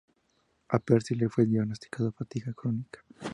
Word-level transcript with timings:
A 0.69 0.79
Percy 0.79 1.13
le 1.13 1.29
fue 1.29 1.45
diagnosticado 1.45 2.11
fatiga 2.11 2.51
crónica. 2.53 3.05